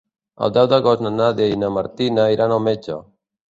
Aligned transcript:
El 0.45 0.53
deu 0.55 0.69
d'agost 0.71 1.03
na 1.07 1.11
Nàdia 1.17 1.51
i 1.57 1.61
na 1.65 1.71
Martina 1.77 2.27
iran 2.39 2.57
al 2.59 2.67
metge. 2.71 3.01